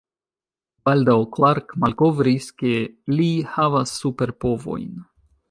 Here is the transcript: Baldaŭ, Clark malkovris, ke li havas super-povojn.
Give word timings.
Baldaŭ, 0.87 1.17
Clark 1.35 1.75
malkovris, 1.83 2.49
ke 2.63 2.73
li 3.19 3.29
havas 3.59 3.95
super-povojn. 4.01 4.91